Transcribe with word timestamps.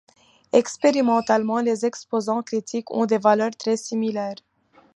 Expérimentalement, 0.51 1.59
les 1.61 1.85
exposants 1.85 2.41
critiques 2.41 2.89
ont 2.89 3.05
des 3.05 3.19
valeurs 3.19 3.51
très 3.55 3.77
similaires. 3.77 4.33